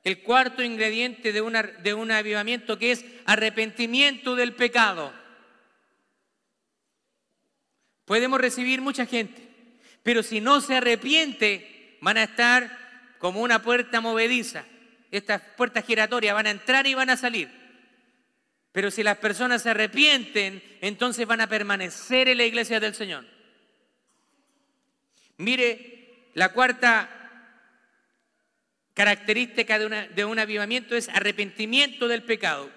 [0.04, 5.14] el cuarto ingrediente de, de un avivamiento que es arrepentimiento del pecado.
[8.06, 9.48] Podemos recibir mucha gente,
[10.02, 14.66] pero si no se arrepiente, van a estar como una puerta movediza.
[15.12, 17.50] Estas puertas giratorias van a entrar y van a salir.
[18.72, 23.26] Pero si las personas se arrepienten, entonces van a permanecer en la iglesia del Señor.
[25.38, 25.99] Mire
[26.40, 27.10] la cuarta
[28.94, 32.70] característica de, un avivamiento es arrepentimiento del pecado.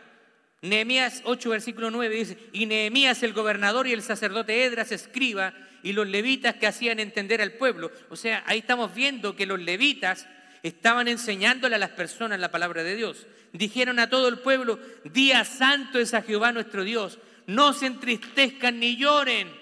[0.62, 5.54] Nehemías 8, versículo 9 dice, y Nehemías el gobernador y el sacerdote Edras escriba
[5.84, 7.92] y los levitas que hacían entender al pueblo.
[8.10, 10.26] O sea, ahí estamos viendo que los levitas
[10.64, 13.28] estaban enseñándole a las personas la palabra de Dios.
[13.52, 18.80] Dijeron a todo el pueblo, día santo es a Jehová nuestro Dios, no se entristezcan
[18.80, 19.52] ni lloren.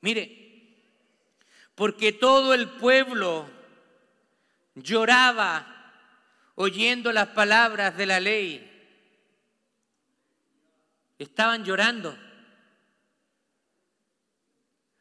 [0.00, 0.37] Mire,
[1.78, 3.48] porque todo el pueblo
[4.74, 5.92] lloraba
[6.56, 8.64] oyendo las palabras de la ley.
[11.20, 12.18] Estaban llorando.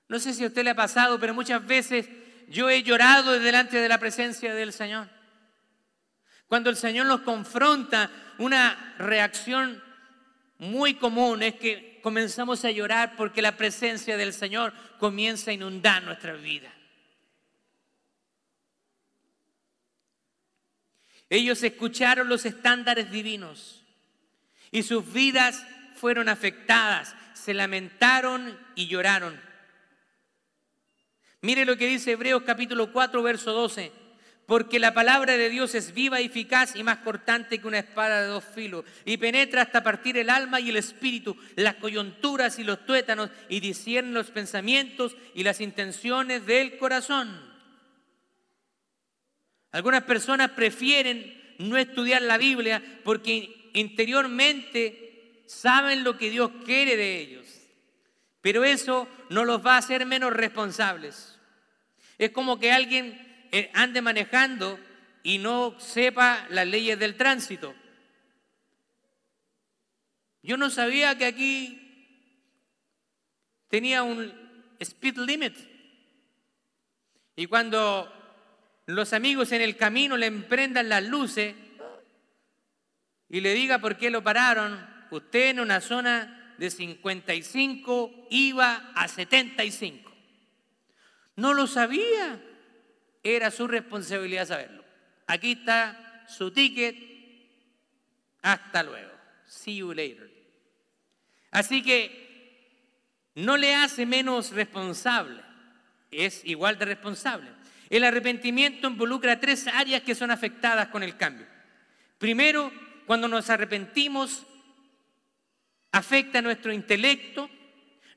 [0.08, 2.08] No sé si a usted le ha pasado, pero muchas veces
[2.48, 5.10] yo he llorado delante de la presencia del Señor.
[6.48, 9.84] Cuando el Señor nos confronta, una reacción
[10.60, 16.04] muy común es que comenzamos a llorar porque la presencia del Señor comienza a inundar
[16.04, 16.74] nuestra vida.
[21.30, 23.84] Ellos escucharon los estándares divinos
[24.72, 29.40] y sus vidas fueron afectadas, se lamentaron y lloraron.
[31.42, 33.92] Mire lo que dice Hebreos capítulo 4, verso 12.
[34.48, 38.28] Porque la palabra de Dios es viva, eficaz y más cortante que una espada de
[38.28, 42.86] dos filos, y penetra hasta partir el alma y el espíritu, las coyunturas y los
[42.86, 47.46] tuétanos, y discierne los pensamientos y las intenciones del corazón.
[49.74, 57.20] Algunas personas prefieren no estudiar la Biblia porque interiormente saben lo que Dios quiere de
[57.20, 57.48] ellos,
[58.40, 61.38] pero eso no los va a hacer menos responsables.
[62.18, 63.27] Es como que alguien
[63.74, 64.80] ande manejando
[65.24, 67.76] y no sepa las leyes del tránsito.
[70.42, 71.88] Yo no sabía que aquí
[73.68, 74.34] tenía un
[74.80, 75.56] speed limit.
[77.36, 78.12] Y cuando
[78.86, 81.56] los amigos en el camino le emprendan las luces
[83.30, 89.08] y le diga por qué lo pararon, usted en una zona de 55 iba a
[89.08, 90.12] 75.
[91.36, 92.42] No lo sabía.
[93.36, 94.86] Era su responsabilidad saberlo.
[95.26, 96.96] Aquí está su ticket.
[98.42, 99.12] Hasta luego.
[99.46, 100.32] See you later.
[101.52, 105.42] Así que no le hace menos responsable.
[106.10, 107.50] Es igual de responsable.
[107.90, 111.46] El arrepentimiento involucra tres áreas que son afectadas con el cambio.
[112.18, 112.72] Primero,
[113.06, 114.46] cuando nos arrepentimos,
[115.92, 117.50] afecta nuestro intelecto,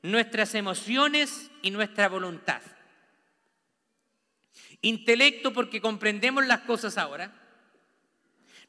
[0.03, 2.61] nuestras emociones y nuestra voluntad.
[4.81, 7.31] Intelecto porque comprendemos las cosas ahora.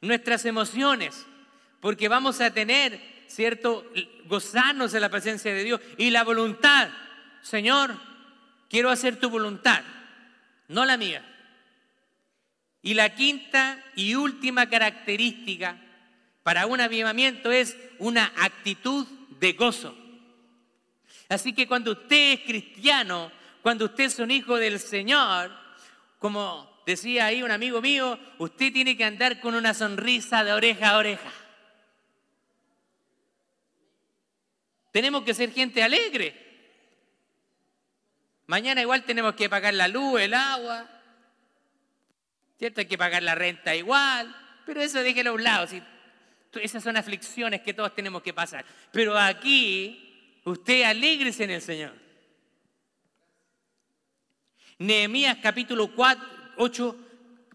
[0.01, 1.25] Nuestras emociones
[1.83, 2.97] porque vamos a tener,
[3.27, 3.85] ¿cierto?
[4.23, 5.81] Gozarnos de la presencia de Dios.
[5.97, 6.87] Y la voluntad.
[7.41, 7.93] Señor,
[8.69, 9.83] quiero hacer tu voluntad,
[10.69, 11.25] no la mía.
[12.81, 15.77] Y la quinta y última característica
[16.41, 19.05] para un avivamiento es una actitud
[19.41, 19.93] de gozo.
[21.27, 23.29] Así que cuando usted es cristiano,
[23.61, 25.51] cuando usted es un hijo del Señor,
[26.23, 30.91] como decía ahí un amigo mío, usted tiene que andar con una sonrisa de oreja
[30.91, 31.29] a oreja.
[34.93, 36.33] Tenemos que ser gente alegre.
[38.45, 40.89] Mañana igual tenemos que pagar la luz, el agua.
[42.57, 42.79] ¿Cierto?
[42.79, 44.33] Hay que pagar la renta igual.
[44.65, 45.67] Pero eso déjelo a un lado.
[46.53, 48.63] Esas son aflicciones que todos tenemos que pasar.
[48.93, 52.02] Pero aquí, usted alégrese en el Señor.
[54.79, 56.23] Nehemías capítulo 4,
[56.57, 56.97] 8,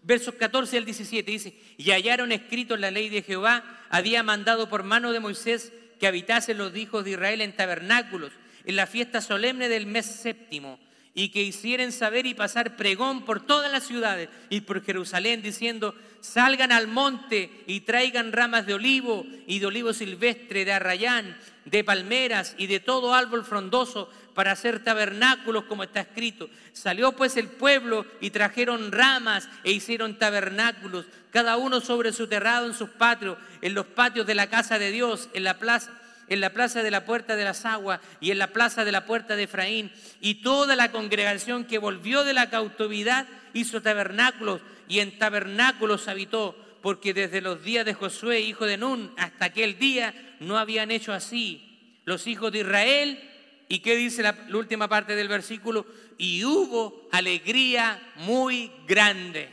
[0.03, 4.69] versos 14 al 17 dice, y hallaron escrito en la ley de Jehová, había mandado
[4.69, 8.31] por mano de Moisés que habitasen los hijos de Israel en tabernáculos,
[8.65, 10.79] en la fiesta solemne del mes séptimo,
[11.13, 15.95] y que hicieran saber y pasar pregón por todas las ciudades y por Jerusalén, diciendo,
[16.21, 21.37] salgan al monte y traigan ramas de olivo y de olivo silvestre, de arrayán,
[21.69, 26.49] de palmeras y de todo árbol frondoso para hacer tabernáculos como está escrito.
[26.73, 32.65] Salió pues el pueblo y trajeron ramas e hicieron tabernáculos, cada uno sobre su terrado
[32.65, 35.91] en sus patios, en los patios de la casa de Dios, en la plaza
[36.29, 39.07] en la plaza de la puerta de las aguas y en la plaza de la
[39.07, 39.91] puerta de Efraín.
[40.21, 46.55] Y toda la congregación que volvió de la cautividad hizo tabernáculos y en tabernáculos habitó,
[46.83, 51.13] porque desde los días de Josué, hijo de Nun, hasta aquel día no habían hecho
[51.13, 53.29] así los hijos de Israel
[53.71, 55.85] ¿Y qué dice la, última parte del versículo?
[56.17, 59.47] Y hubo alegría muy grande.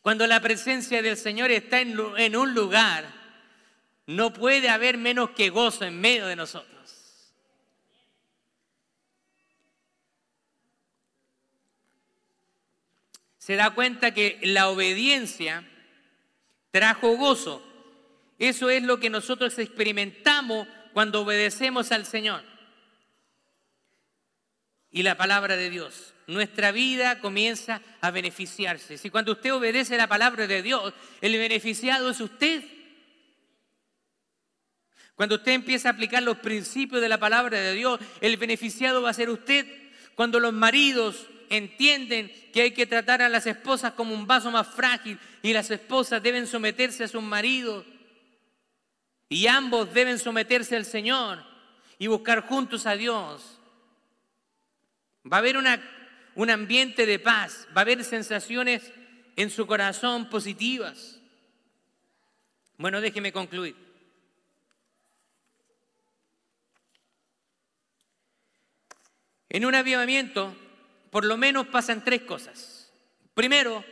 [0.00, 3.04] Cuando la presencia del Señor está en, en un lugar,
[4.06, 6.70] no puede haber menos que gozo en medio de nosotros.
[13.38, 15.68] se da cuenta que la obediencia
[16.70, 17.69] trajo gozo.
[18.40, 22.42] Eso es lo que nosotros experimentamos cuando obedecemos al Señor
[24.90, 26.14] y la palabra de Dios.
[26.26, 28.96] Nuestra vida comienza a beneficiarse.
[28.96, 32.64] Si cuando usted obedece la palabra de Dios, el beneficiado es usted.
[35.16, 39.10] Cuando usted empieza a aplicar los principios de la palabra de Dios, el beneficiado va
[39.10, 39.66] a ser usted.
[40.14, 44.66] Cuando los maridos entienden que hay que tratar a las esposas como un vaso más
[44.66, 47.84] frágil y las esposas deben someterse a sus maridos,
[49.30, 51.42] y ambos deben someterse al Señor
[51.98, 53.58] y buscar juntos a Dios.
[55.24, 55.56] Va a haber
[56.34, 58.92] un ambiente de paz, va a haber sensaciones
[59.36, 61.20] en su corazón positivas.
[62.76, 63.76] Bueno, déjeme concluir.
[69.48, 70.56] En un avivamiento,
[71.10, 72.92] por lo menos pasan tres cosas.
[73.34, 73.84] Primero,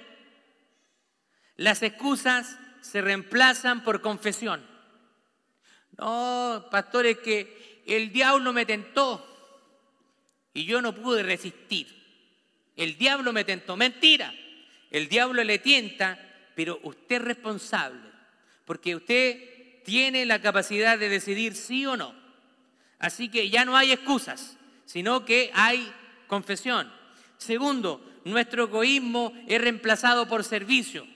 [1.56, 4.67] las excusas se reemplazan por confesión.
[5.98, 9.24] No, pastores, que el diablo me tentó
[10.54, 11.86] y yo no pude resistir.
[12.76, 13.76] El diablo me tentó.
[13.76, 14.32] Mentira.
[14.90, 16.18] El diablo le tienta,
[16.54, 18.00] pero usted es responsable,
[18.64, 22.14] porque usted tiene la capacidad de decidir sí o no.
[22.98, 25.92] Así que ya no hay excusas, sino que hay
[26.26, 26.90] confesión.
[27.36, 31.06] Segundo, nuestro egoísmo es reemplazado por servicio.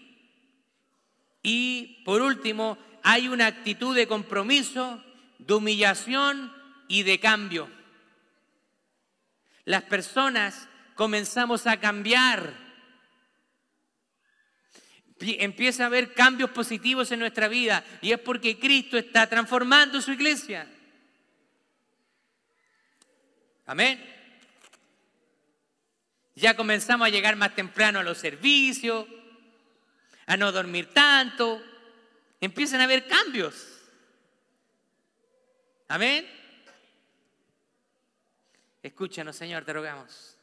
[1.43, 5.03] Y por último, hay una actitud de compromiso,
[5.39, 6.53] de humillación
[6.89, 7.69] y de cambio.
[9.65, 12.61] Las personas comenzamos a cambiar.
[15.19, 20.13] Empieza a haber cambios positivos en nuestra vida y es porque Cristo está transformando su
[20.13, 20.69] iglesia.
[23.67, 24.05] Amén.
[26.35, 29.07] Ya comenzamos a llegar más temprano a los servicios,
[30.27, 31.63] a no dormir tanto.
[32.43, 33.55] Empiezan a haber cambios.
[35.87, 36.27] Amén.
[38.83, 40.37] Escúchanos, Señor, te rogamos.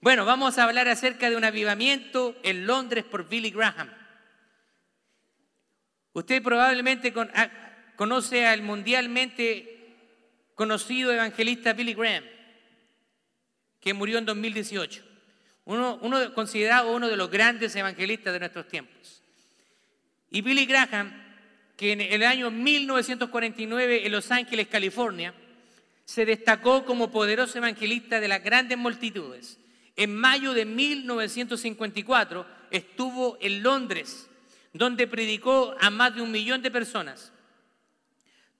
[0.00, 3.88] Bueno, vamos a hablar acerca de un avivamiento en Londres por Billy Graham.
[6.12, 7.50] Usted probablemente ah,
[7.94, 9.94] conoce al mundialmente
[10.56, 12.24] conocido evangelista Billy Graham,
[13.78, 15.04] que murió en 2018.
[15.66, 19.17] Uno, uno considerado uno de los grandes evangelistas de nuestros tiempos.
[20.30, 21.12] Y Billy Graham,
[21.76, 25.32] que en el año 1949 en Los Ángeles, California,
[26.04, 29.58] se destacó como poderoso evangelista de las grandes multitudes.
[29.94, 34.28] En mayo de 1954 estuvo en Londres,
[34.72, 37.32] donde predicó a más de un millón de personas.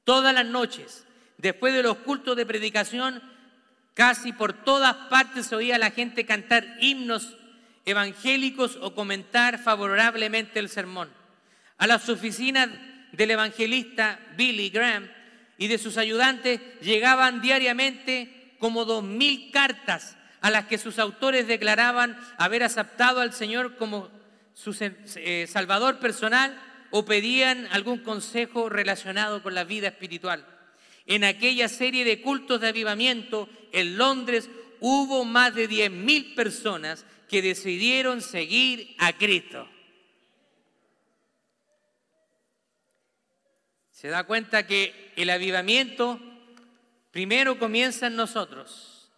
[0.04, 1.06] Todas las noches,
[1.36, 3.22] después de los cultos de predicación,
[3.94, 7.36] casi por todas partes se oía a la gente cantar himnos
[7.84, 11.17] evangélicos o comentar favorablemente el sermón.
[11.78, 12.68] A las oficinas
[13.12, 15.08] del evangelista Billy Graham
[15.56, 21.46] y de sus ayudantes llegaban diariamente como dos mil cartas a las que sus autores
[21.46, 24.10] declaraban haber aceptado al Señor como
[24.54, 26.56] su eh, Salvador personal
[26.90, 30.44] o pedían algún consejo relacionado con la vida espiritual.
[31.06, 34.48] En aquella serie de cultos de avivamiento en Londres
[34.80, 39.68] hubo más de diez mil personas que decidieron seguir a Cristo.
[43.98, 46.20] Se da cuenta que el avivamiento
[47.10, 49.10] primero comienza en nosotros.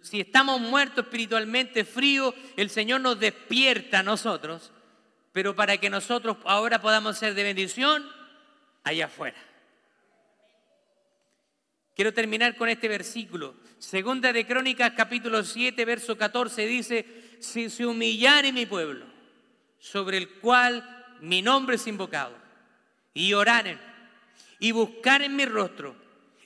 [0.00, 4.72] Si estamos muertos espiritualmente, fríos, el Señor nos despierta a nosotros,
[5.32, 8.02] pero para que nosotros ahora podamos ser de bendición
[8.82, 9.36] allá afuera.
[11.94, 13.56] Quiero terminar con este versículo.
[13.78, 19.04] Segunda de Crónicas, capítulo 7, verso 14, dice, si se humillare mi pueblo,
[19.78, 22.41] sobre el cual mi nombre es invocado,
[23.14, 23.80] y oraren
[24.58, 25.96] y buscaren mi rostro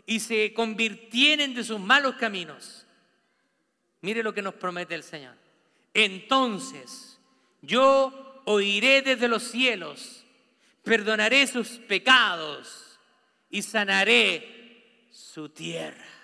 [0.06, 2.86] y se convirtieren de sus malos caminos.
[4.00, 5.34] Mire lo que nos promete el Señor.
[5.92, 7.18] Entonces
[7.62, 10.24] yo oiré desde los cielos,
[10.82, 12.98] perdonaré sus pecados
[13.50, 16.15] y sanaré su tierra.